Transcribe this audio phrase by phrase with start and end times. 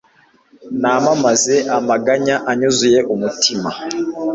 [0.81, 3.69] namamaze amaganya anyuzuye umutima